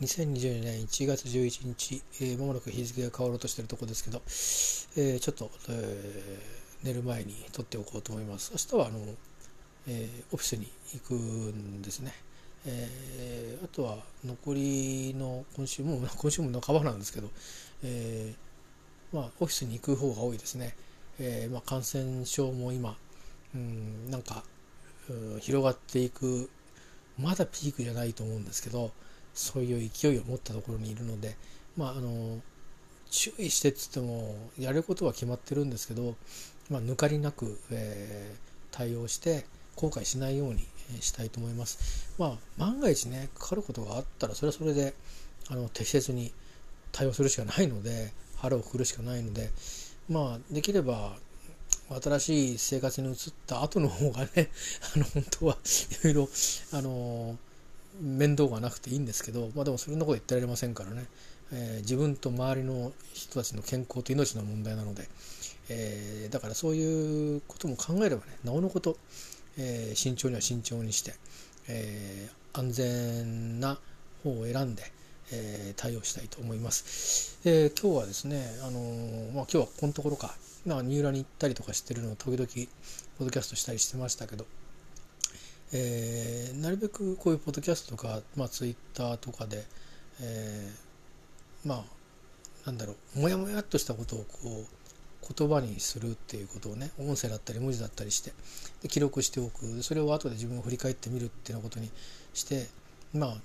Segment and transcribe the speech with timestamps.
[0.00, 4.22] 2020年1月11日、えー、まもなく日付が変わろうとしているところですけど、
[4.96, 8.50] えー、ちょっと、えー、寝る前に撮っておこうと思います。
[8.52, 9.00] 明日はあの、
[9.88, 12.14] えー、オフィスに行くんですね。
[12.64, 17.30] えー、あとは残りの今週も 今週も半ばなんですけど、
[17.82, 20.76] えー、まあ、オフィスに行く方が多いですね。
[21.18, 22.96] えー、まあ、感染症も今、
[23.54, 24.44] うん、なんか、
[25.10, 26.48] うん、広がっていく
[27.18, 28.92] まだピークじゃないと思うんですけど
[29.34, 31.36] そういう勢いを持ったところにいるので
[31.76, 32.40] まああの
[33.10, 36.14] 注意してっつってもやることは決まってるんですけど、
[36.70, 39.44] まあ、抜かりなく、えー、対応して
[39.76, 40.60] 後悔しないように
[41.00, 42.14] したいと思います。
[42.18, 44.94] まあ、万が一ねかかることがあったらそれはそれで
[45.48, 46.32] あの適切に
[46.92, 49.50] 対応するしかないので腹をくくるしかないので
[50.08, 51.16] まあできれば
[52.02, 53.16] 新しい生活に移っ
[53.46, 54.50] た後の方がね
[54.94, 55.56] あの本当は
[56.02, 56.28] いろいろ
[56.72, 57.36] あの
[58.00, 61.06] 面倒がなくていいんですけど、まあ、でもそれのこと言ってられませんからね、
[61.52, 65.08] えー、自分と周りの人たちの健康と命の問題なので、
[65.68, 68.96] えー、だからそういうことも考えればねなおのこと、
[69.58, 71.14] えー、慎重には慎重にして、
[71.68, 73.78] え安全な
[74.24, 74.82] 方を選んで、
[75.32, 77.38] え対応したいと思います。
[77.44, 78.80] え今日はですね、あの
[79.32, 80.34] まあ、今日はここのところか
[80.66, 82.46] まあ、三浦に行ったりとかしてるのを時々
[83.18, 84.46] ポッドキャストしたりしてましたけど、
[85.72, 89.64] えー、なるべくこういうポッドキャストとか、まあ、ツイッターとかで、
[90.20, 91.84] えー、まあ
[92.66, 98.32] なんだろうもやもやっとしたことをこう言葉にするっていうことをね音声だったり文字だったりして
[98.82, 99.82] で記録しておく。
[99.82, 101.90] それを後で自分を振り返ってみるっていうようなことに
[102.34, 102.66] して
[103.14, 103.36] ま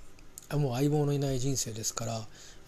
[0.48, 2.20] あもう相棒のいない人生ですから、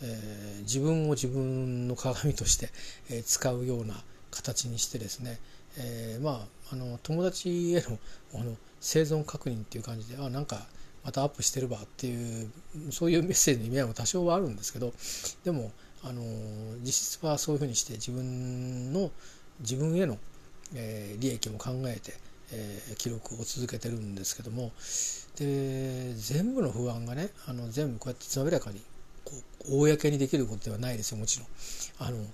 [0.02, 2.70] えー、自分を自分の鏡として、
[3.10, 3.94] えー、使うような
[4.30, 5.38] 形にしてですね、
[5.76, 7.98] えー、まああの友達への
[8.34, 10.66] あの生存確認っていう感じであなんか
[11.04, 12.50] またアップしてるわっていう
[12.90, 14.92] そういうメッセージの意味合いも多少はあるんですけど
[15.44, 16.22] でもあの
[16.80, 19.10] 実質はそういうふうにして自分の
[19.60, 20.18] 自分への、
[20.74, 22.14] えー、利益も考えて、
[22.52, 24.72] えー、記録を続けてるんですけども
[25.36, 28.82] で全部の不安がねあの全部こうやってつまびらかに
[29.24, 29.32] こ
[29.66, 31.48] う公にできることではないですよもちろん。
[31.98, 32.24] あの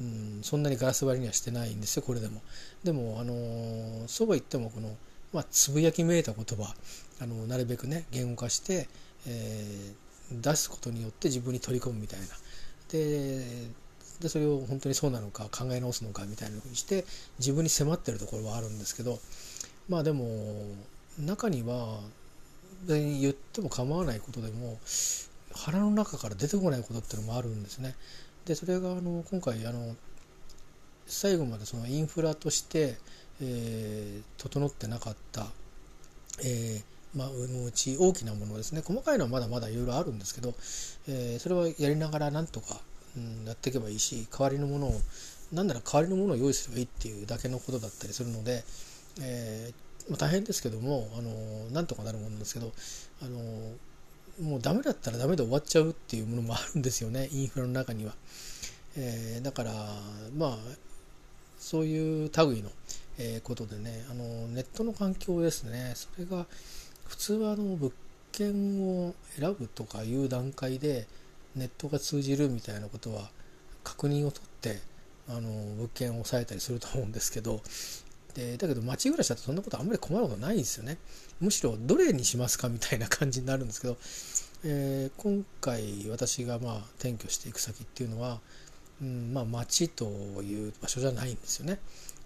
[0.00, 2.40] うん、そんなにガラス張りにはしてないんですよこれでも。
[2.84, 4.96] でもあのそうは言ってもこの、
[5.32, 6.74] まあ、つぶやきめいた言葉
[7.20, 8.88] あのなるべくね言語化して、
[9.26, 12.26] えー、出すことによって自分に取り込むみたいな。
[12.92, 13.44] で
[14.20, 17.04] でそれを本当にそうなのか考え直すのかみたいなふうにして
[17.38, 19.20] 自分に迫ってるところはあるんですけど
[19.88, 20.26] まあでも
[21.20, 22.00] 中には
[22.86, 24.78] 言っても構わないことでも
[25.54, 27.94] 腹の中から出てこないことっていうのもあるんですね。
[28.48, 29.94] でそれがあの今回あの
[31.06, 32.96] 最後までそのインフラとして、
[33.42, 35.46] えー、整ってなかった、
[36.42, 36.82] えー
[37.14, 38.82] まあ、のうち大きなものですね。
[38.82, 40.54] 細かいのはまだまだいろいろあるんですけど、
[41.08, 42.80] えー、それはやりながらなんとか、
[43.16, 45.00] うん、やっていけばいいし代わりのものを
[45.52, 48.64] 何なら代わりのものを用意すればいいっていうだけのことだったりするので、
[49.20, 51.30] えーまあ、大変ですけどもあの
[51.72, 52.72] なんとかなるものですけど
[53.22, 53.38] あの
[54.40, 58.14] もうダメだったらダメで終わっちゃうっていうものもあるんですよね インフラの中には。
[58.96, 59.72] えー、だから
[60.36, 60.58] まあ
[61.58, 62.70] そういう類の、
[63.18, 66.46] えー、ことでねあのネットの環境ですねそれが
[67.06, 67.92] 普通はあの物
[68.32, 71.06] 件を選ぶとかいう段階で
[71.54, 73.30] ネットが通じるみたいなことは
[73.84, 74.80] 確認を取って
[75.28, 77.60] あの物件を抑えたりすると思うんですけど
[78.38, 80.98] でだけど街暮らしだとそんなことあんまり困ることないんですよね。
[81.40, 83.96] むしろどれにしますかみたいな感じになるんですけど、
[84.64, 88.38] えー、今回私がまあ転居していく先っていうのは、
[89.02, 90.04] うんまあ、街と
[90.42, 91.80] いう場所じゃないんですよね。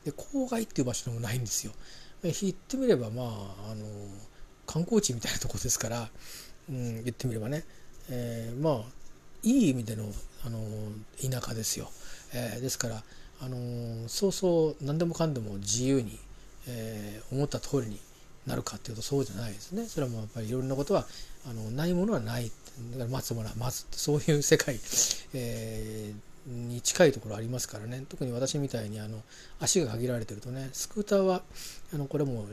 [0.05, 1.73] で郊外っていう場所でもないんですよ。
[2.23, 3.27] 言ってみればまあ
[3.73, 3.87] あの
[4.67, 6.11] 観光地みたいなとこですから、
[6.69, 7.65] うん、言ってみればね、
[8.11, 8.85] えー、まあ
[9.43, 10.05] いい意味での
[10.45, 10.61] あの
[11.21, 11.91] 田舎ですよ、
[12.35, 13.03] えー、ですから
[13.41, 16.19] あのそうそう何でもかんでも自由に、
[16.69, 18.01] えー、思った通りに
[18.47, 19.87] なるかっていうとそうじゃないですね。
[19.87, 21.07] それはもうやっぱりいろんなことは
[21.49, 22.51] あのないものはない
[22.93, 24.79] だから待つものは待つってそういう世界、
[25.35, 29.23] えー、に近いところありますからね特に私みたいにあの
[29.61, 31.43] 足が限られてるとねスクーターは
[31.95, 32.47] あのこれも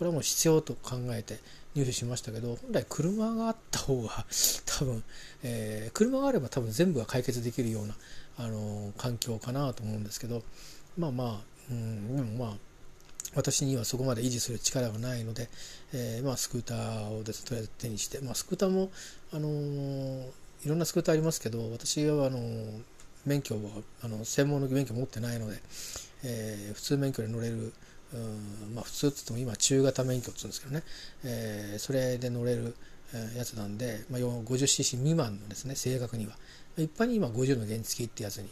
[0.00, 1.38] これはもう必要と考えて
[1.74, 4.24] 入手しましたけど本来車があった方が
[4.64, 5.04] 多分、
[5.42, 7.94] えー、車があれば多分全部が解決できるような
[8.38, 10.42] あの環境かなと思うんですけど
[10.96, 12.56] まあまあ、うん、まあ
[13.34, 15.50] 私にはそこまで維持する力がないので、
[15.92, 18.90] えー、まあ、スクーターをです、ね、とりあえず手にして、まあ、スクーターも、
[19.32, 20.26] あのー、
[20.64, 22.40] いろんなスクーターありますけど私はあの
[23.26, 23.60] 免許は
[24.02, 25.58] あの専門の免許持ってないので、
[26.24, 27.74] え、普通免許で乗れる
[28.12, 28.16] う
[28.70, 30.82] んまあ、普通っつっても今中型免許っつうんですけどね、
[31.24, 32.74] えー、それで乗れる、
[33.36, 36.32] やつなんで、まあ、50cc 未満のですね正確には。
[36.76, 38.48] 一般に今50の原付ってやつに、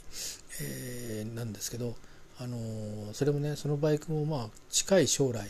[0.60, 1.94] えー、なんですけど、
[2.38, 5.48] あのー、それもねそのバイクもまあ近い将来、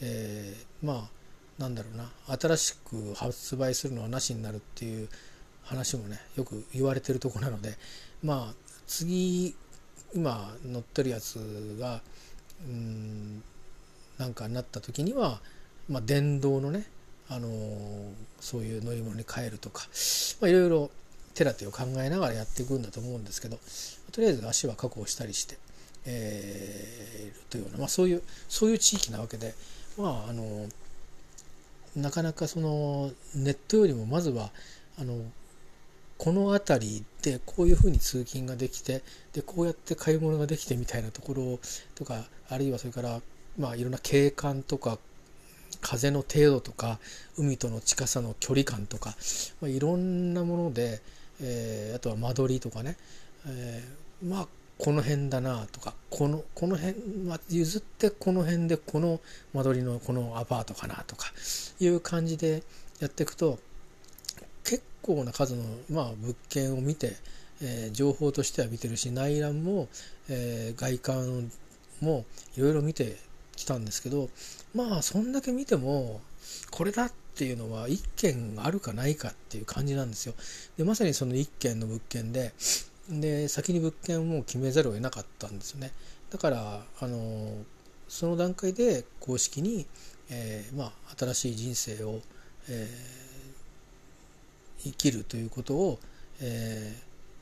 [0.00, 5.08] えー、まあなんだろうな新しく発売するのはなしになるっていう
[5.62, 7.76] 話もねよく言われてるとこなので
[8.22, 8.54] まあ
[8.86, 9.54] 次
[10.14, 12.00] 今乗ってるやつが
[12.66, 13.42] うん
[14.18, 15.40] なんかになった時には、
[15.88, 16.86] まあ、電動のね、
[17.28, 19.86] あのー、そういう乗り物に変えるとか、
[20.40, 20.90] まあ、いろいろ
[21.34, 23.58] 手立てを考えながらやっていくんだと思うんですけど
[24.10, 25.56] とりあえず足は確保したりして、
[26.04, 29.54] えー、というような、まあ、そういうそういう地域なわけで
[29.96, 30.66] まああの
[31.96, 34.50] なかなかそのネットよりもまずは
[35.00, 35.22] あの
[36.18, 41.58] この辺りでこういうふうに通勤ができてでこうやって買い物ができてみたいなところ
[41.94, 43.20] とかあるいはそれから
[43.58, 44.98] まあいろんな景観とか
[45.80, 46.98] 風の程度とか
[47.36, 49.14] 海との近さの距離感とか、
[49.60, 51.00] まあ、いろんなもので、
[51.40, 52.96] えー、あとは間取りとかね、
[53.46, 54.48] えー、まあ
[54.78, 59.20] この辺だなとかこのこの辺、まあ、譲ってこの辺でこの
[59.52, 61.26] 間取りのこのアパートかなとか
[61.80, 62.62] いう感じで
[63.00, 63.58] やっていくと
[65.08, 67.16] 構な数の、まあ、物件を見て、
[67.62, 69.88] えー、情報としては見てるし内覧も、
[70.28, 71.50] えー、外観
[72.02, 72.26] も
[72.56, 73.16] いろいろ見て
[73.56, 74.28] きたんですけど
[74.74, 76.20] まあそんだけ見ても
[76.70, 80.34] これだっていうのは1軒あるかないかっていう感じなんですよ。
[80.76, 82.52] でまさにその1軒の物件で
[83.08, 85.92] で先に物件をもう決めざるを得なかったんですよね。
[86.30, 87.52] だからあの
[88.08, 89.86] その段階で公式に、
[90.30, 92.20] えー、まあ、新しい人生を、
[92.68, 93.27] えー
[94.80, 95.98] 生きるということを、
[96.40, 96.94] え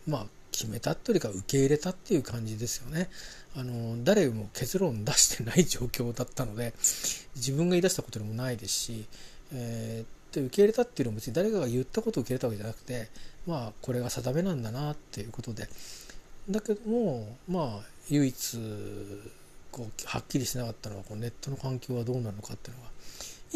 [0.08, 3.10] ー、まあ決めたというか受け入れたっていう感じですよね。
[3.56, 6.74] あの誰も結論出してない状況だったので
[7.34, 9.06] 自分が言い出したことでもないですし、
[9.52, 13.08] えー、で受け入れたっていうのは別に誰かが言ったことを受け入れたわけじゃなくて
[13.46, 15.68] まあこれが定めなんだなっていうことで
[16.50, 18.58] だけどもまあ唯一
[19.72, 22.90] こうはっきりしなかったのはこうネットの環境はどうなのかっていうのが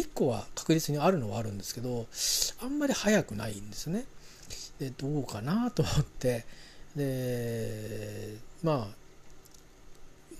[0.03, 2.07] 1個は確実にあるのはあるんですけど
[2.63, 4.05] あんまり早くないんですね。
[4.79, 6.45] でどうかなと思って
[6.97, 9.01] でまあ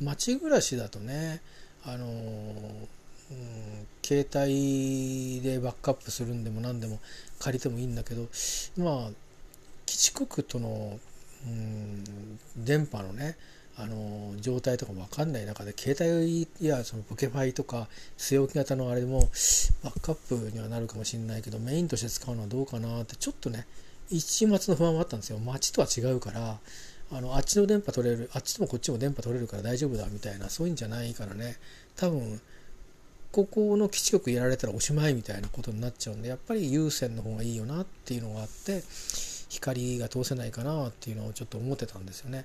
[0.01, 1.43] 街暮らしだとね
[1.85, 6.99] あの、うん、携帯でバックアップするんでも何でも
[7.39, 8.29] 借りてもいいんだけど
[8.79, 9.11] まあ
[9.85, 10.99] 基地局との、
[11.47, 12.05] うん、
[12.57, 13.37] 電波のね
[13.83, 17.89] あの状態とかも分かんない中で携帯やそのポケファイとか
[18.19, 19.21] 据え置き型のあれも
[19.83, 23.67] バックアップにはなるかもしれないけどメインとして使うのはどうかなってちょっとね
[24.11, 26.59] 一末の不安もあったんですよ街とは違うから
[27.13, 31.57] あのあっちの電波取れるあっちもこっちも電波取れるから大丈夫だみたいなそういうんじゃないからね
[31.97, 32.41] 多分
[33.33, 38.83] ここの基地局やられたらおしまいみたいなことになっちゃうんでやっぱり有線の方がいいよなっていうのがあって
[39.49, 42.45] 光が通せないかなっていうのをちょっと思ってたんですよね。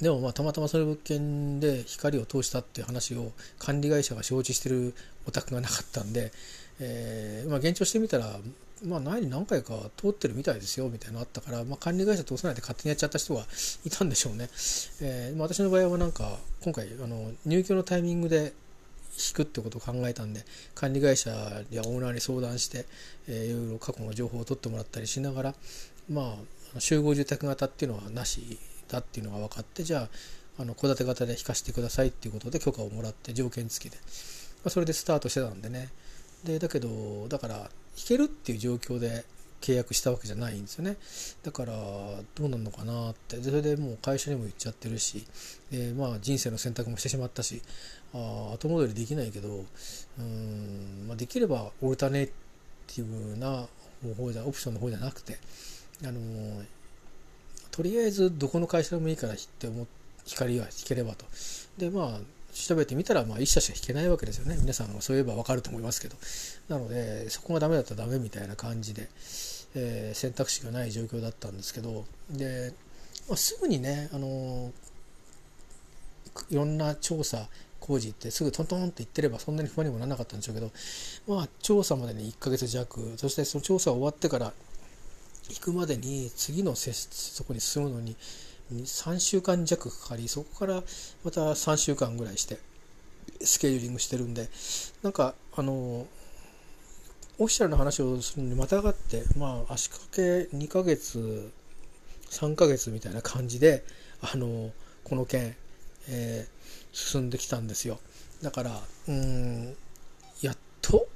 [0.00, 4.94] でもまあたまたまその物件で光を通したっていう話を管理会社が承知してる
[5.26, 6.32] お宅がなかったんで、
[6.80, 8.38] えー、まあ、現状してみたら、
[8.86, 13.42] まあ、前に何回か通ってるみたいですよみたいなのあったから、まあ、管理会社通さないで勝手にやっちゃった人が
[13.84, 14.48] いたんでしょうね。
[15.02, 18.54] えー、まあ、私の場合はなんか今回あの入居のタイミングで
[19.18, 20.44] 引くってことを考えたんで
[20.74, 21.30] 管理会社
[21.70, 22.86] やオーナーに相談して、
[23.28, 25.54] えー、いろいろ過去の情報を取ってもらったりしながら
[26.10, 26.36] ま
[26.76, 28.58] あ集合住宅型っていうのはなし
[28.90, 30.08] だっていうのが分かってじゃ
[30.58, 34.02] あ戸建て型で引かせてくださいっていうことで許可をもらって条件付きで、ま
[34.66, 35.88] あ、それでスタートしてたんでね
[36.44, 39.24] でだけどだから引けるっていう状況で
[39.60, 40.96] 契約したわけじゃないんですよね
[41.42, 41.72] だから
[42.34, 45.26] どうなんのかなってそれでもう会社にも言っちゃってるし
[45.70, 47.62] でまあ人生の選択もしてしまったし
[48.14, 49.64] あ後戻りできないけど
[50.18, 53.66] うん、まあ、できればオルタネイティブな
[54.16, 55.38] 方じゃオプションの方じゃなくて
[56.04, 56.62] あの
[57.80, 59.86] とりあえずどこの会社でもいいからって思
[60.26, 61.24] 光は引ければと。
[61.78, 62.20] でまあ
[62.52, 64.58] 調べてみたらまあ1社しか引けないわけですよね。
[64.60, 66.16] 皆さんはそういえば分かると思いますけど。
[66.68, 69.08] なのでそこがダメだったらダメみたいな感じで、
[69.74, 72.04] えー、選択肢がない状況だったんですけど。
[72.30, 72.74] で、
[73.30, 74.70] まあ、すぐにねあの
[76.50, 80.70] いろんな調査工事ってすぐトントンって言ってればそんなに不安にもならなかったんでしょうけど。
[81.26, 83.14] まあ調査までに1ヶ月弱。
[83.16, 84.52] そしてその調査終わってから
[85.50, 88.16] 行くまでに次のそこに進むのに
[88.72, 90.82] 3週間弱かかりそこから
[91.24, 92.58] また3週間ぐらいして
[93.42, 94.48] スケジューリングしてるんで
[95.02, 96.06] なんかあのオ
[97.38, 101.50] フィシャルな話をするのにまたがってまあ足掛け2ヶ月
[102.30, 103.82] 3ヶ月みたいな感じで
[104.20, 104.70] あの
[105.04, 105.56] この件、
[106.08, 107.98] えー、進んできたんですよ。
[108.42, 109.74] だからうん
[110.42, 111.08] やっと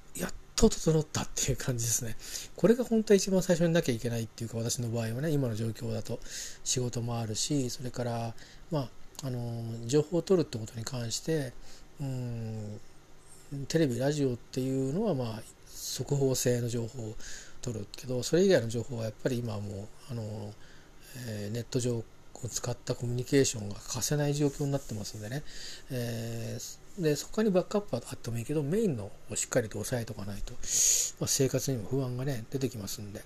[0.56, 2.16] と整ったっていう感じですね。
[2.56, 6.20] これが本当は一番最初になきゃいけないっていうか私の場合はね今の状況だと
[6.62, 8.34] 仕事もあるしそれから
[8.70, 8.88] まあ
[9.26, 9.40] あの
[9.86, 11.52] 情報を取るってことに関して
[12.00, 12.80] うん
[13.68, 17.14] テレビラジオっていうのはまあ速報性の情報を
[17.62, 20.22] 取るけどそれ以外の情報はやっぱり今はもうあの、
[21.28, 22.04] えー、ネット上を
[22.48, 25.42] 使ったコミュニケーションが欠かせない状況になってますんでね、
[25.90, 33.22] えー、でそこにバックアップはあってもいいけどメインのをしっかりと押さえとかないと、まあ、生活にも不安がね出てきますんで、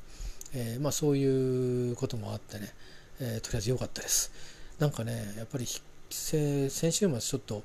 [0.54, 2.72] えー、まあ、そういうこともあってね、
[3.20, 4.32] えとりあえず良かったです。
[4.78, 5.66] なんかねやっぱり
[6.08, 7.62] 先週末ちょっと、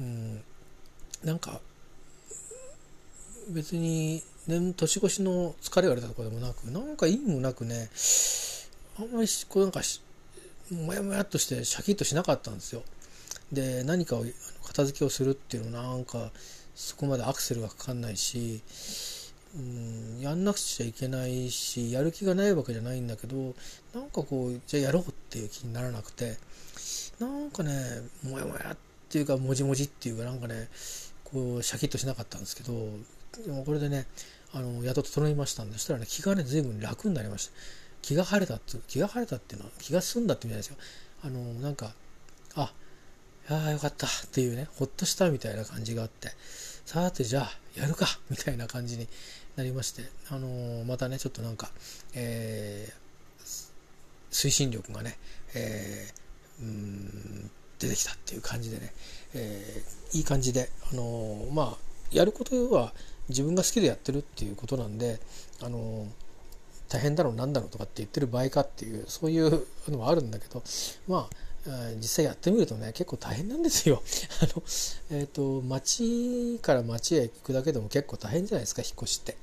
[0.00, 0.42] うん、
[1.24, 1.60] なんか
[3.50, 7.90] 別に年年越しの疲れが出たとかでもなくなんか意味もなくね
[8.98, 9.80] あんまりこうなんか
[10.70, 12.82] もやもやっとしてシャキッとしなかったんですよ。
[13.52, 14.24] で何かを
[14.64, 16.30] 片付けをするっていうのはなんか
[16.74, 18.62] そこまでアクセルがかかんないし
[19.54, 23.54] うんやんなくちゃいけないしやる気がないわけじゃないんだけど
[23.94, 26.36] なんかこうじゃあやろうっていう気にならなくて
[27.20, 27.72] なんかね
[28.24, 28.76] もやもやっ
[29.10, 30.68] ていうかもじもじっていうかなんかね
[31.24, 32.72] こうシャキッとしなかったんですけど
[33.44, 34.06] でもこれでね
[34.54, 37.52] あのやっと整いましたんでそしたらね気がね随分楽になりました。
[38.02, 40.76] 気が晴れたって気が晴れたっていうのは気が済んだって意味なんですよ。
[41.24, 41.94] あのなんか
[42.56, 42.72] あ
[43.50, 46.28] いやよかったっていうねほっとしたみたいな感じがあって
[46.84, 49.08] さてじゃあやるかみたいな感じに
[49.56, 51.70] なりましてあのまたねちょっとなんか、
[52.14, 53.42] えー、
[54.30, 55.18] 推進力がね、
[55.54, 58.92] えー、うん出てきたっていう感じでね、
[59.34, 61.76] えー、いい感じであのまあ
[62.12, 62.92] やることは
[63.28, 65.20] 自分が好きでやってるっていうことなんで
[65.62, 66.06] あの
[66.88, 70.62] 大変だろうなんだろうとかって言ってる場合かっていうそういうのはあるんだけど
[71.08, 71.36] まあ
[71.96, 74.02] 実際やってみるとね結構大変なんですよ。
[74.42, 74.62] あの
[75.10, 79.36] えーと、町から町へ行くだけでも結構大変じゃないですか引っ越しって。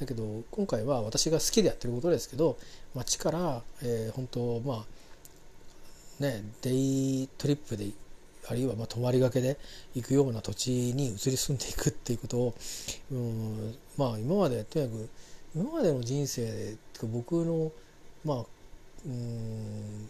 [0.00, 2.58] だけど今回は私が好きでやってることですけど
[2.94, 4.84] 町から、えー、本当ま
[6.18, 7.90] あねデイトリップで
[8.46, 9.56] あるいはまあ泊まりがけで
[9.94, 12.54] 行くような土地に移り住んでいくっていうことを
[13.12, 15.08] うんまあ今までとにかく
[15.54, 17.70] 今までの人生で僕の
[18.24, 18.44] まあ
[19.06, 20.08] うん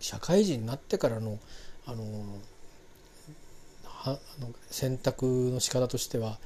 [0.00, 1.38] 社会人になってからの
[1.86, 2.04] あの
[3.84, 6.38] はあの選択の仕方としては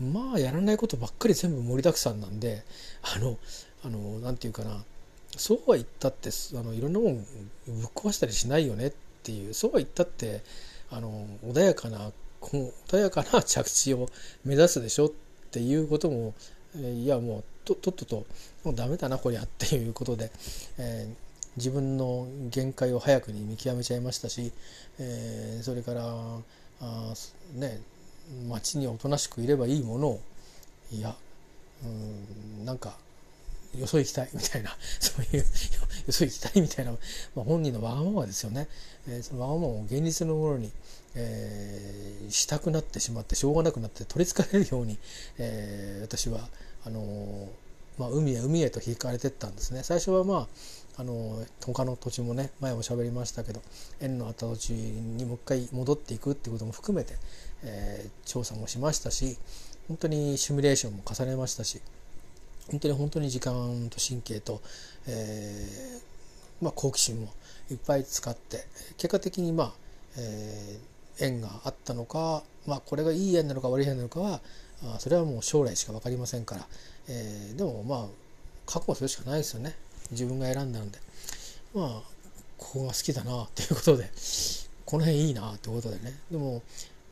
[0.00, 2.62] まあやらないことばっかり全部盛りだくさんなんで
[3.02, 3.38] あの
[3.84, 4.84] あのなんていうかな
[5.36, 7.24] そうは言ったってあのいろんなもんぶっ
[7.94, 8.92] 壊したりしないよねっ
[9.22, 10.42] ていうそうは言ったって
[10.90, 14.08] あの穏やかな穏やかな着地を
[14.44, 15.10] 目指すでしょっ
[15.50, 16.34] ていうことも
[16.74, 18.26] いやもうととっとと
[18.64, 20.30] もうダメだなこりゃっていうことで、
[20.78, 24.52] えー、自分の限界を早くに見極めちゃいましたし、
[24.98, 26.04] えー、それから
[26.80, 27.14] あ
[27.54, 27.80] ね
[28.48, 30.20] 街におとなしくいればいいものを
[30.92, 31.14] いや
[31.84, 32.94] うんなんか
[33.78, 35.44] よそ行きたいみたいな そういうよ
[36.10, 36.92] そ行きたいみたいな、
[37.34, 38.68] まあ、本人のわがままですよね、
[39.08, 40.72] えー、そのわがままを現実のものに、
[41.14, 44.98] えー、したくなってしまってしょうがなくなって取りつかれるように、
[45.38, 46.48] えー、私は
[46.84, 47.48] あのー、
[47.98, 49.82] まあ、海へ海へと引かれてったんですね。
[49.82, 50.48] 最初はまあ
[51.00, 53.62] あの他の土地もね前も喋りましたけど
[54.02, 57.14] 縁のあった土地にもう一回戻っていくっていうことも含めて、
[57.64, 59.38] えー、調査もしましたし
[59.88, 61.80] 本当にシミュレーションも重ねましたし
[62.70, 64.60] 本当に本当に時間と神経と、
[65.08, 67.32] えー、まあ、好奇心も
[67.70, 68.58] いっぱい使って
[68.98, 69.72] 結果的にまあ、
[70.18, 74.42] えー、縁があったのか、まあ、これがいい縁なのか悪い縁なのかは
[74.84, 76.66] あそれはもう将来しか分かりませんから、
[77.08, 78.06] えー、でもまあ
[78.66, 79.74] 覚悟するしかないですよね。
[80.10, 80.98] 自分が選んだので
[81.74, 82.02] まあ
[82.58, 84.10] ここが好きだなっていうことで
[84.84, 86.18] この辺いいなってことでね。
[86.30, 86.62] でも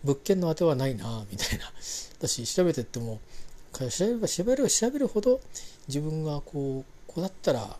[0.05, 1.73] 物件の当てはないなみたいな。
[2.19, 3.21] 私調べてっても
[3.73, 5.40] 調べれば調べれば調べるほど
[5.87, 7.76] 自分がこうこうだったら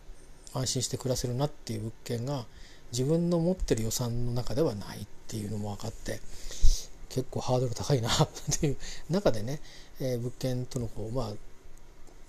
[0.55, 2.47] 安心して暮らせるなっていう物件が
[2.93, 6.21] 自分の持ってる予算の中ではないっていうのも分かって
[7.09, 8.29] 結構ハードル高いなっ
[8.61, 8.77] ていう。
[9.11, 9.61] 中でね、
[10.01, 11.33] えー、物件とのこう、まあ、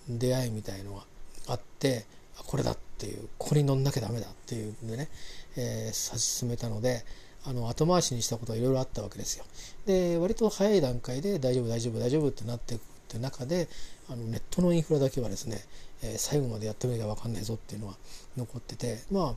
[0.10, 1.04] 出会いみたいのが
[1.48, 2.06] あって
[2.46, 5.10] これだっていうここに乗んなきゃダメだっていうんでね、
[5.58, 7.04] えー、指し進めたので
[7.46, 9.46] あの後回しにしたことはいろいろあったわけですよ。
[9.86, 13.68] で割と早い段階で大丈夫大丈夫大丈夫ってなっていくって中で
[14.10, 15.64] あのネットのインフラだけはですね、
[16.04, 17.96] えー、最後までやってみなきゃ分かんないぞっていうのは
[18.38, 19.36] 残っててまあ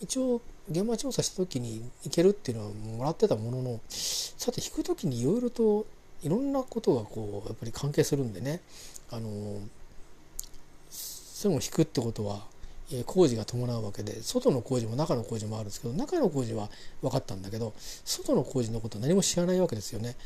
[0.00, 0.40] 一応
[0.70, 5.86] 現場調査した時に行けるっていうのはもらってたもののさて引く時にいろいろと
[6.22, 8.60] いろんなことがこうやっぱり関係するんでね
[9.10, 9.60] あの
[11.38, 12.40] それも引くってことは
[13.06, 16.68] 工事が伴うわけで外の工事も中の工事もあるんですけど中の工事は
[17.00, 20.16] 分かったんだけど外の工事のことは何も知らないわけですよね。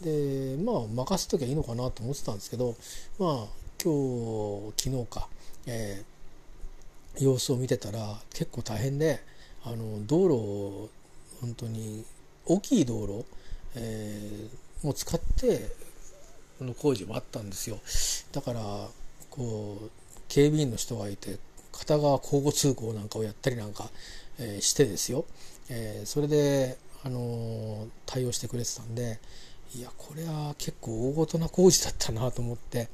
[0.00, 2.76] でまあ任せときゃいいのかなと思ってたんですけど
[3.18, 3.46] まあ
[3.82, 5.28] 今日昨日か、
[5.66, 9.18] えー、様子を見てたら結構大変で
[9.64, 10.88] あの道路を
[11.40, 12.04] 本当に
[12.46, 13.24] 大きい道路、
[13.74, 15.72] えー、も使って
[16.60, 17.80] この工事もあったんですよ
[18.30, 18.60] だから
[19.30, 19.99] こう
[20.30, 21.38] 警備員の人がいて
[21.72, 23.90] 片側交互通行なんかをやったりなんか、
[24.38, 25.24] えー、してですよ、
[25.68, 29.18] えー、それで、あのー、対応してくれてたんで
[29.74, 32.88] いやこれは結構大ごとな工事だったなと思って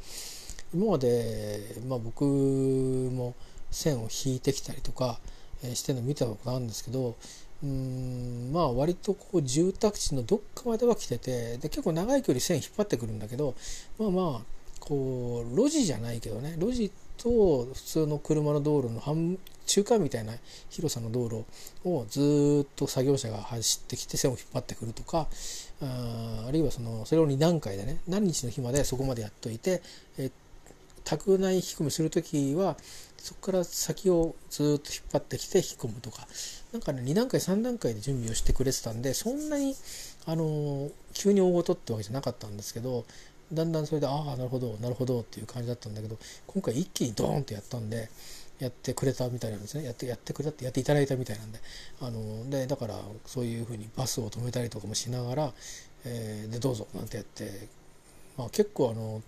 [0.74, 3.34] 今まで、まあ、僕も
[3.70, 5.18] 線を引いてきたりとか、
[5.62, 7.16] えしてるの見たことあるんですけど
[7.62, 13.54] うんまあ割とこう住宅地のどっかまでは来ててで結構長い距離線引っ張ってくるんだけど
[13.98, 20.34] まあまあこう路地じゃないけどね路地と普通の車の道路の半中間みたいな
[20.70, 21.44] 広さの道路
[21.84, 25.28] をずっと作業車が走ってきて線を引っ張ってくるとか
[25.80, 29.82] あるいはそのそれを2段階でね何日の日までそこまでやっといて、
[30.18, 30.30] え
[31.04, 32.76] 宅内引き込みする時は
[33.18, 36.26] そこから先をずっと引っ張ってきて引き込むとか。
[36.72, 39.74] なんかね2段階3段階で準備をしてくれてたんでそんなに
[40.26, 43.06] あの急に大ごとってわけじゃなかったんですけど
[43.52, 48.08] だんだんそれでああなるほどなるほどっていう感じだったんだけど今回一気にドーンとやったんで
[48.58, 49.84] やってくれたみたいなんですね。
[49.84, 51.60] やってやってくれたってやっていただいたみたいなんで
[52.00, 55.52] あのでだからそういうふうにバスを止めたりとかもしながら、
[56.04, 57.68] えー、でどうぞなんてやって、
[58.36, 59.22] まあ、結構あの、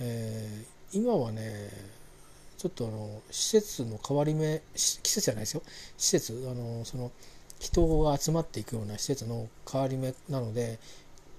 [0.00, 1.70] えー、今はね
[2.58, 5.62] ちょっとあの施設の変わり目季節じゃないですよ。
[5.96, 7.10] 施設あのその
[7.58, 10.78] 人が集まっていくような施設の変わり目なので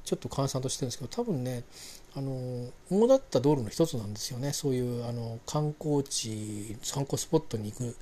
[0.06, 1.64] ちょっと閑散としてるんですけど多分ね
[2.16, 7.96] あの主だった道路の一つなんですよねそういうあの観光地観光スポットに行く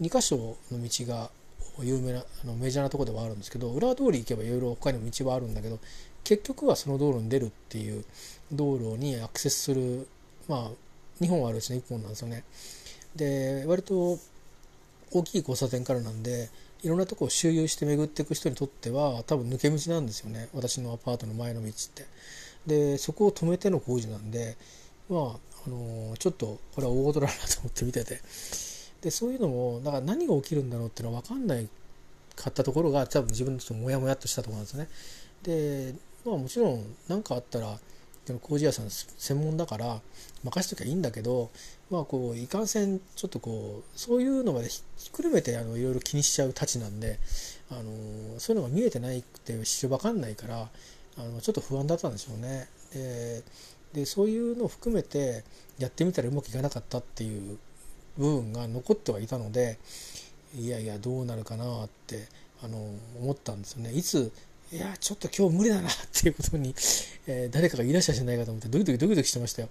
[0.00, 1.30] 2か所の道が
[1.80, 5.78] 有名なあのメジャーなとこではあるんですけど裏通り行けばいろいろ他にも道はあるんだけど
[6.24, 8.04] 結局はその道路に出るっていう
[8.52, 10.06] 道路にアクセスする
[10.48, 10.70] まあ
[11.20, 12.44] 2本あるうちの1本なんですよね。
[13.16, 14.18] で割と
[15.10, 16.50] 大きい交差点からなんで
[16.82, 22.06] いろんなとこを周遊して巡っていく人にとっては多分抜け道なんですよね私のアパートの前の道って。
[22.66, 24.56] でそこを止めての工事なんで
[25.08, 25.20] まあ
[25.66, 28.20] あのちょっとこれは大事だなと思って見てて
[29.00, 31.68] でそういうのもだから何が起きるんだろうっていうのは分かんない
[32.36, 34.88] かったところが多分自分のちょっとモヤモヤっとしたところなんですね。
[35.42, 37.78] でまあもちろん何かあったら
[38.38, 40.00] 工事屋さん専門だから
[40.44, 41.50] 任せときゃいいんだけど
[41.90, 47.18] まあこういかんせんちょっとこうそういうのまでひっくるめてあのいろいろ気にしちゃうたちなんで
[47.70, 50.68] あのそういうのが見えてないくて一生分かんないから
[51.18, 52.68] あのちょっと不安だったんでしょうね。
[52.92, 53.42] で
[53.92, 55.44] でそういうのを含めて
[55.78, 57.58] やってみたらうまくいかなかったっていう
[58.18, 59.78] 部分が残ってはいたので
[60.54, 62.28] いやいやどうなるかなって
[62.62, 62.78] あの
[63.20, 63.92] 思ったんですよね。
[63.92, 64.32] いつ
[64.70, 66.74] いやちょっと今日無理だなっていうことに、
[67.26, 69.68] えー、誰かがいらっしゃいしないかと思ってドキドキドキドキしてましたよ。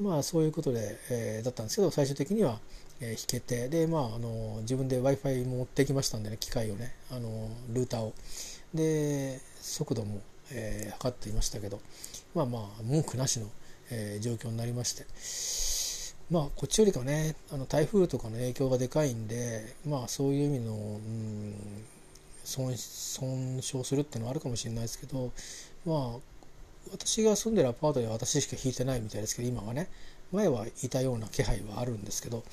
[0.00, 2.58] まあそういうことで、えー、だったんですけど最終的には、
[3.00, 8.14] えー、弾けてでまああの自分で w i f i も持ってきましたんでね機械をねあのルーターを。
[8.72, 11.80] で速度も、えー、測っていましたけど
[12.34, 13.46] まあまあ文句なしの、
[13.90, 15.04] えー、状況になりまして。
[16.30, 21.54] まあこっちよりかねあの台風とかの影響がでかいんでまあそういう意味の、うん
[22.48, 25.32] 損損傷するっていうのはあるかもしれないですけど
[25.84, 26.18] まあ
[26.90, 29.88] 私が住んでるアパートでは私しか引いてないみたいですけど今はね。
[30.32, 32.44] 前はいたような気配はあるんですけど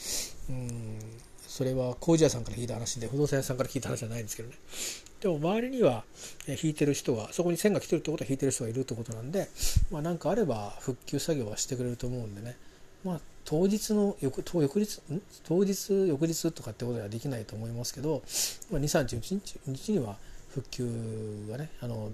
[0.50, 0.98] うん
[1.46, 4.56] それは工事屋さんから聞いた話で不動産屋さんから聞いた話じゃないんですけどね。
[5.22, 6.04] でも周りには
[6.48, 9.48] 引いてる人がそこに線が来てるってことは引いてる人がいるってことなんで
[9.92, 12.58] まあ何かあれば復旧作業はしてくれると思うんでね。
[13.04, 15.00] まあ当日の翌翌日
[15.48, 18.24] 当日翌日とかってことはできないと思いますけど、
[18.72, 20.18] まあ、23日日には
[20.50, 22.12] 復旧がねあの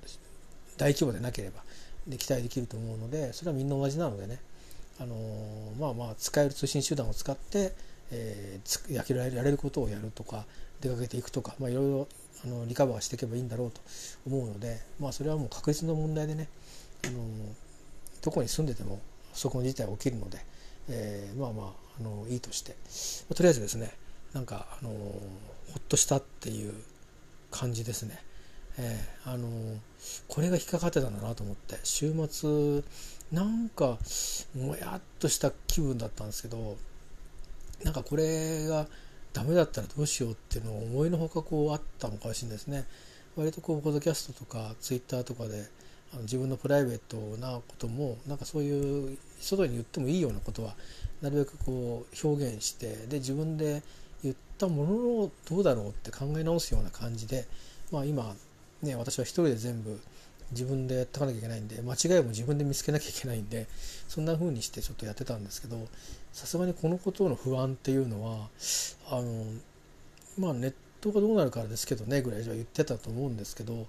[0.78, 1.62] 大規模でなければ
[2.06, 4.40] で期待できると思うのでそれはみんな同じなのでね
[5.00, 5.16] あの
[5.80, 7.74] まあまあ使える通信手段を使って、
[8.12, 10.46] えー、焼けられることをやるとか
[10.82, 12.08] 出かけていくとか、まあ、いろいろ
[12.44, 13.80] あのリカバーしていけばいいんだろうと
[14.28, 16.50] 思うので、まあ、それはもう確率の問題でね
[17.06, 17.20] あの
[18.22, 19.00] どこに住んでても
[19.34, 20.51] そこの事態が起きるので。
[20.90, 21.66] えー、まあまあ
[22.00, 22.72] あのいいとして、
[23.30, 23.92] まあ、とりあえずですね
[24.34, 25.26] なんかあのほ
[25.78, 26.74] っとしたっていう
[27.50, 28.24] 感じですね。
[28.78, 29.50] えー、あの
[30.28, 32.84] これが引っかかってたんだなと思って週末
[33.32, 33.98] なんか
[34.56, 36.78] もやっとした気分だったんですけど
[37.84, 38.88] なんかこれが
[39.34, 42.86] ダメだったらどうしようっていうのを思いのほかこうあったのかもしれないですね。
[43.36, 45.66] 割とこうポッドキャストとかツイッターとかで
[46.20, 50.76] 自分のプライベートなこともなんかそういう外に言ってもいいようなことは
[51.22, 53.82] なるべくこう表現してで自分で
[54.24, 54.94] 言ったもの
[55.24, 57.46] のどうだろうって考え直すような感じで、
[57.92, 58.36] まあ、今
[58.82, 60.00] ね私は一人で全部
[60.52, 63.68] 自分でやっていかなきゃいけないんで間違いも自分で見つけなきゃいけないんで
[64.08, 65.88] そんな風にしてちょっとやってたんですけど
[66.34, 68.50] さすがにこのことの不安っていうのは
[69.10, 69.46] あの
[70.38, 73.88] まあネットがどうなるからですけどねぐらいじゃ言ってたと思うんですけど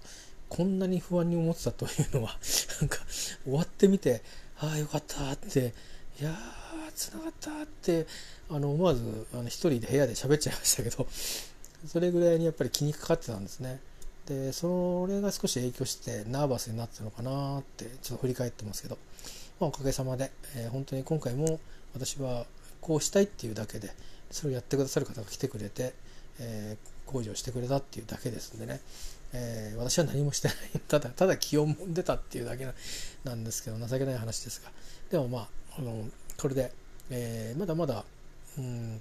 [0.52, 2.36] こんなに不安に思ってたというのは
[2.82, 2.98] なんか
[3.44, 4.20] 終わってみて
[4.58, 5.72] ああよかったって
[6.20, 8.06] いやーつながったって
[8.50, 11.08] あの思わずあの一人で部屋で喋っちゃいましたけど
[11.88, 13.80] それぐらいにやっぱり気にかかってたんですね。
[14.26, 18.98] でそれが少し影響してナーバスになったのかなってちょっと振り返ってますけど、
[19.58, 21.60] まあ、おかげさまで、えー、本当に今回も
[21.94, 22.46] 私は
[22.82, 23.90] こうしたいっていうだけで
[24.30, 25.94] それをやってくださる方が来てくれて、
[26.38, 28.80] えー、工事をしてくれたっていうだけですんでね、
[29.32, 30.56] えー、私は何もしてない。
[30.88, 32.66] ただただ気温も出たっていうだけ
[33.24, 34.70] なんですけど情けない話ですが。
[35.10, 36.72] でもまああのこれで、
[37.10, 38.04] えー、まだまだ、
[38.58, 39.00] うん、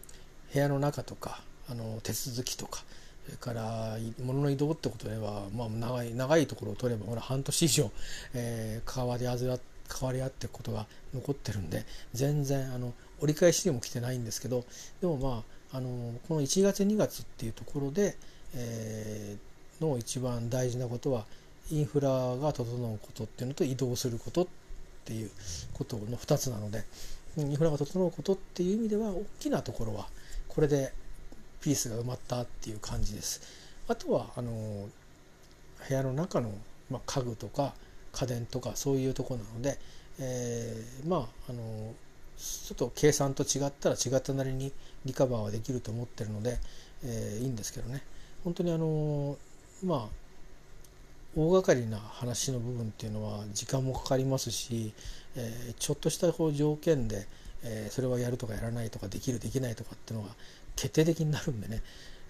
[0.53, 2.83] 部屋の中とかあの手続きとか
[3.25, 7.91] それから物の移動ってことでは、まあ、長い長いところを取ればほら半年以上、
[8.33, 14.63] えー、関わりあずら関わり合っていくことが残ってるんで全然あの折り返しにも来てないんですけど
[15.01, 18.17] でもまああのこの1月2月っていうところで、
[18.55, 19.50] えー、
[19.81, 21.25] の一番大事なことは
[21.71, 24.47] インフラが整うことっていうのと移動することっ
[25.05, 25.31] ていう
[25.73, 26.83] ことの2つなので
[27.37, 30.07] インフラが整うことっていう意味では大きなところは
[30.47, 30.93] これで
[31.61, 33.41] ピースが埋まったっていう感じです。
[33.87, 34.89] あとはあの
[35.87, 36.51] 部屋の中の、
[36.89, 37.73] まあ、家具とか
[38.11, 39.77] 家電とかそういうとこなので、
[40.19, 41.93] えー、まああの
[42.37, 44.71] ちょっと計算と違ったら違ったなりに
[45.05, 46.57] リカバーはできると思ってるので、
[47.03, 48.03] えー、いいんですけどね
[48.43, 49.37] 本当にあの
[49.83, 50.21] まあ
[51.35, 54.93] 大掛かりな話の部分っていうのは時間もかかりますし、
[55.35, 57.25] えー、ちょっとしたこう条件で、
[57.63, 60.33] えー、それはやるとかやらないとかできるできないとかっていうのが
[60.75, 61.81] 決定的になるんでね、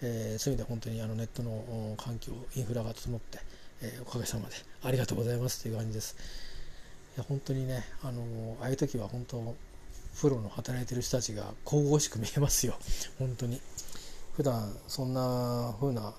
[0.03, 3.39] えー、そういう意味で本当にあのネットの環境インフラが整って、
[3.81, 6.15] えー、おかげさまでありがとうございますという感じです。
[7.17, 8.21] いや本当にねあの
[8.61, 9.55] ああいう時は本当
[10.19, 12.75] プロの働いてる人たちが神々しく見えますよ。
[13.17, 13.59] 本当に。
[14.35, 16.13] 普段そんな風な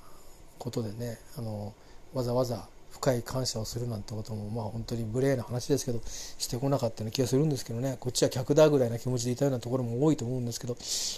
[0.63, 1.75] ことでねあの
[2.15, 10.77] わざわざ深い感謝をするなんてこともまあ本当に無礼な話ですけどしてこなかったような気がするんですけどねこっちは客だぐらいな気持ちでいたようなところも多いと思うんですけど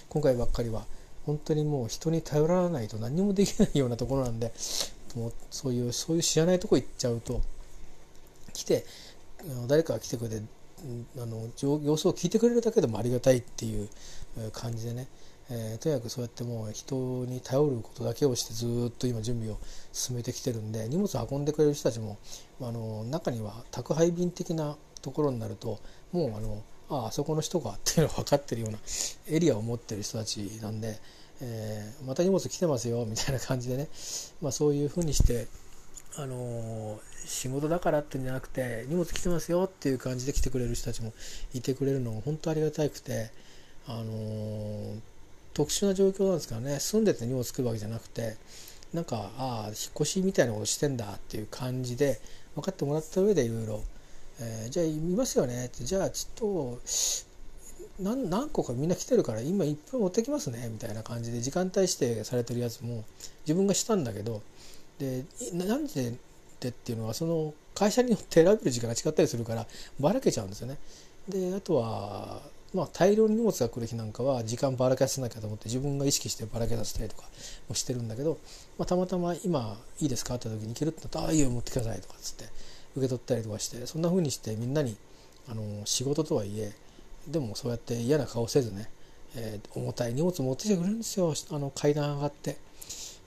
[0.09, 0.87] 今回ばっかりは
[1.27, 4.53] 本当にもう人に頼らないと何もできないようなところなんで
[5.15, 7.43] もうそういうそういう知らないとこ行っちゃうと
[8.55, 8.87] 来て
[9.69, 10.43] 誰かが来てくれて
[11.19, 13.89] あの様子を聞いてくれるだけでもありがたいっていう
[14.53, 15.07] 感じでね
[15.51, 16.95] えー、とにかくそうやってもう人
[17.27, 19.59] に頼ることだけをしてずっと今準備を
[19.93, 22.19] 進めてきてるんで荷物運んでくれる人たちも
[22.61, 25.79] あの中には宅配便的なところになると
[26.13, 28.79] もうあのああそこの人かっていうのが分かってるような
[29.29, 30.99] エリアを持ってる人たちなんで、
[31.41, 33.89] えー、また荷物来てますよみたいな感じでね、
[34.41, 35.47] まあ、そういうふうにして
[36.17, 41.13] あの仕事だからってんじゃなくて荷物来てますよっていう感じで来てくれる人たちも
[41.53, 43.31] いてくれるのが本当ありがたくて
[43.87, 44.97] あの
[45.55, 48.37] 特殊な状況なんですからね住んでて荷物作るわけじゃなくて
[48.93, 52.21] なんかああ引っ越しみたいなことしてんだっていう感じで
[52.55, 53.83] 分かってもらった上でいろいろ
[54.69, 56.81] じゃあ見ますよねってじゃあちょっと
[58.01, 63.05] 何何個かみんな来てるから今いっぱい持ってきますねみたいな感じで時間帯指定されてるやつも
[63.47, 64.43] 自分がしたんだけど
[64.99, 66.17] で何時で
[66.61, 69.67] でっていうのはその会社によって選べる時間が違ったりするから
[70.01, 70.79] ばらけちゃうんですよね。
[71.29, 72.41] であとは
[72.75, 77.23] まあ、大量に荷物が来る日なんかは時間ばらけさせなきゃと思って自分が意識してばらけさせたりとか
[77.69, 78.39] もしてるんだけど、
[78.79, 82.45] まあ、たまたま今いいですかって時に行けるってなったら「ああいいよ持ってください」とかっつって
[82.97, 84.97] 受け取ったりとかしてそんな風にしてみんなに
[85.49, 86.73] あの仕事とはいえ
[87.29, 88.91] でもそうやって嫌な顔せずね、
[89.37, 92.57] えー、重たい荷物持ってきてくれるんですよあの階段上がって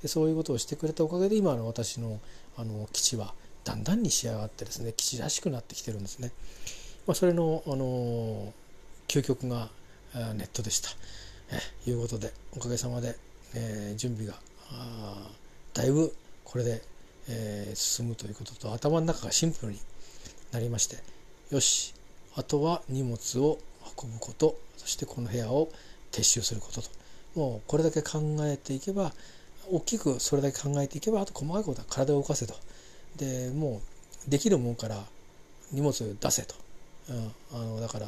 [0.02, 2.20] でそういうことをしてくれたおかげで今の私の
[2.58, 3.34] あの基地は
[3.64, 6.32] だんだんに仕上がってですね基地らしくなってきてるんですね。
[7.06, 8.54] まあ、それのあの
[9.08, 9.70] 究極が
[10.13, 10.89] ネットでした。
[11.86, 13.15] えいうことでおかげさまで、
[13.56, 14.36] えー、準備が
[15.74, 16.82] だいぶこれで、
[17.30, 19.80] えー、進むということと頭の中がシンプルに
[20.52, 20.98] なりまして
[21.52, 21.93] よし
[22.36, 23.60] あとは荷物を
[24.02, 25.70] 運ぶことそしてこの部屋を
[26.12, 26.89] 撤収することと
[27.36, 29.13] もうこれだけ考えていけば
[29.70, 32.56] 大きくそれだけ考えていけばあと細かいことは体を動かせと
[33.17, 33.82] でも
[34.28, 35.04] うできるもんから
[35.72, 36.56] 荷物を出せと、
[37.10, 38.08] うん、あのだから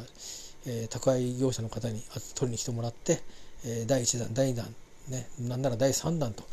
[0.66, 2.02] えー、宅配業者の方に
[2.34, 3.20] 取りに来てもらって、
[3.64, 4.74] えー、第1弾第2弾
[5.08, 6.44] ねなんなら第3弾と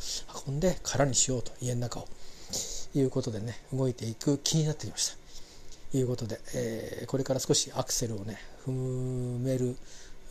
[0.47, 2.07] 運んで空にしようと家の中を。
[2.95, 5.09] いうことでね動いていく気になってきまし
[5.91, 5.97] た。
[5.97, 9.75] いうことで、えー、これから少しアクセルをね踏める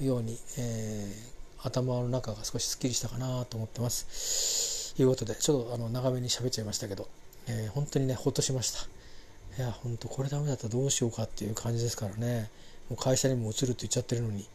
[0.01, 4.95] ように、えー、頭の中が少しすっきりしたかなと思ってます。
[4.99, 7.09] いうことでちょっとあの長めに喋っちゃいましたけど、
[7.47, 12.51] えー、本当にねほっとしました、いや本当これダメだったらどうしようかっていう感じですからね。
[12.91, 14.47] もう会社にも移ると言っちゃってるのに、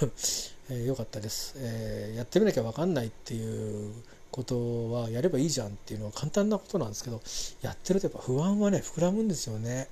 [0.70, 3.92] えー、よかったです、えー、やってみなきゃ分かんないっていう
[4.30, 7.22] ことはやればいいじゃんっていうのは簡単なことなんですけど
[7.62, 9.88] やってるとやっぱ不安はね膨らむんですよね。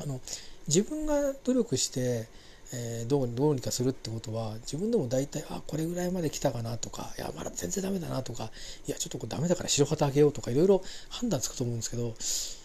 [0.00, 0.20] あの
[0.66, 2.28] 自分が努力して
[2.72, 8.50] えー、どうどうにかするってことは自分でも大体あこれぐらいまで来たかなとかいやまだ全然ダメだなとか
[8.86, 12.14] いやちょっとこれダメだから白旗あげようとかいろいろ判断つくと思うんですけど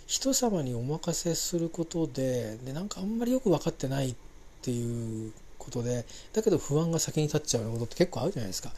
[0.09, 4.15] 人様にお任せすることででなんかあんまりよく分かってないっ
[4.63, 8.71] ていうことでだけど不安が先に立っちゃうようなことって結構あるじゃないですか。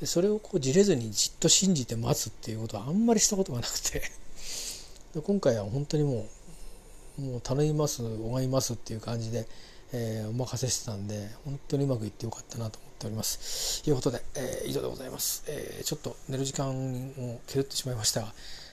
[0.00, 4.02] でそれをこうじれずにじっと信じて待つっていうことはあんまりしたことがなくて
[5.18, 6.26] 今回は本当にも
[7.18, 9.46] うもう頼みます拝みますっていう感じで
[9.92, 13.82] えー、お任せしてたんで本当にうまくいってよかったなと思っております。
[13.82, 18.32] ということで、えー、以上でございます、えー、ちょっと寝る時間を削ってしまいましたが、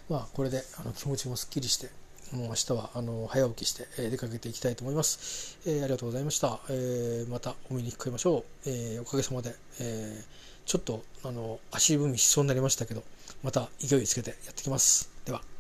[0.10, 1.90] まあ、これであの気持ちもすっきりして
[2.34, 10.24] もう明日はあの早起きして、え出かけていきたいと思います、えありがとうございました、えまたお目にかかりましょう、えおかげさまで、え
[10.66, 13.04] ちょっとあの足踏みしそうになりましたけど
[13.44, 15.10] また勢いつけてやってきます。
[15.26, 15.57] では。